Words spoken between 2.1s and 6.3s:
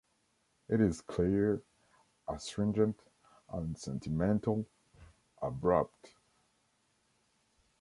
astringent, unsentimental, abrupt.